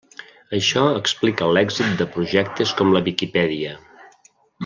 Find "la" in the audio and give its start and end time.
2.95-3.05